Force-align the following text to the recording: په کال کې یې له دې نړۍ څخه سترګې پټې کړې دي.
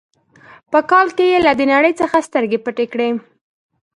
په 0.71 0.79
کال 0.91 1.07
کې 1.17 1.25
یې 1.31 1.37
له 1.45 1.51
دې 1.59 1.65
نړۍ 1.73 1.93
څخه 2.01 2.25
سترګې 2.27 2.59
پټې 2.65 2.85
کړې 2.93 3.07
دي. 3.13 3.19